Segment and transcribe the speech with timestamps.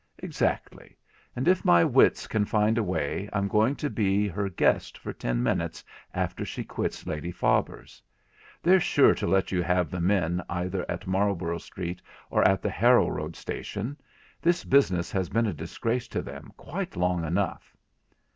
[0.17, 0.97] 'Exactly,
[1.35, 5.13] and if my wits can find a way I'm going to be her guest for
[5.13, 8.01] ten minutes after she quits Lady Faber's.
[8.63, 12.01] They're sure to let you have the men either at Marlborough Street
[12.31, 13.95] or at the Harrow Road station.
[14.41, 17.77] This business has been a disgrace to them quite long enough.'